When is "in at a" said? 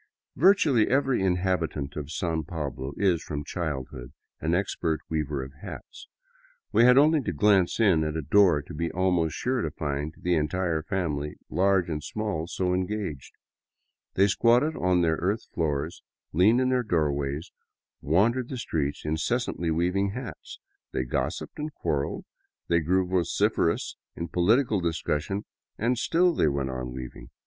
7.79-8.23